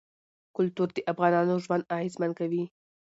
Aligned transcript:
کلتور 0.55 0.87
د 0.93 0.97
افغانانو 1.11 1.55
ژوند 1.65 1.89
اغېزمن 1.95 2.31
کوي. 2.39 2.63